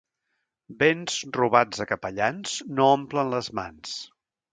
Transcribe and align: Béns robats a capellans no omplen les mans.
Béns 0.77 1.17
robats 1.35 1.83
a 1.85 1.87
capellans 1.91 2.55
no 2.79 2.87
omplen 2.95 3.31
les 3.35 3.51
mans. 3.61 3.93